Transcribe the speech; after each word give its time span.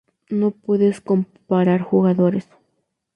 No 0.31 0.49
puedes 0.49 0.99
comparar 0.99 1.81
jugadores. 1.83 2.47